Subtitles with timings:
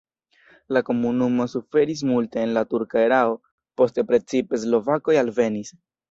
[0.75, 3.35] La komunumo suferis multe en la turka erao,
[3.81, 5.71] poste precipe slovakoj alvenis.